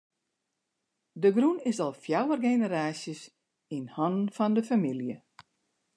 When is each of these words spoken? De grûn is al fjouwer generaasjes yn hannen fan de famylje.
De 1.21 1.29
grûn 1.35 1.57
is 1.69 1.79
al 1.85 1.95
fjouwer 2.03 2.39
generaasjes 2.47 3.21
yn 3.75 3.85
hannen 3.95 4.33
fan 4.35 4.53
de 4.55 4.63
famylje. 4.69 5.17